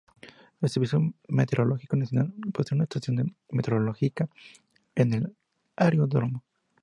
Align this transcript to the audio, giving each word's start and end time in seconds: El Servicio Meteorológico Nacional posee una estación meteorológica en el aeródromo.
El 0.61 0.67
Servicio 0.67 1.13
Meteorológico 1.27 1.95
Nacional 1.95 2.33
posee 2.51 2.73
una 2.75 2.85
estación 2.85 3.37
meteorológica 3.51 4.27
en 4.95 5.13
el 5.13 5.35
aeródromo. 5.75 6.43